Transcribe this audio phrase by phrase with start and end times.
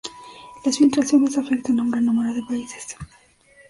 [0.65, 2.97] Las filtraciones afectan a un gran número de países.